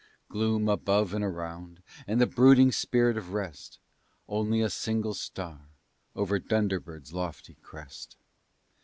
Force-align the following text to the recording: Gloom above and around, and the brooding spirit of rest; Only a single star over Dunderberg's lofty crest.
Gloom 0.29 0.67
above 0.67 1.13
and 1.13 1.23
around, 1.23 1.79
and 2.07 2.19
the 2.19 2.25
brooding 2.25 2.71
spirit 2.71 3.17
of 3.17 3.33
rest; 3.33 3.77
Only 4.27 4.59
a 4.61 4.69
single 4.71 5.13
star 5.13 5.67
over 6.15 6.39
Dunderberg's 6.39 7.13
lofty 7.13 7.53
crest. 7.61 8.15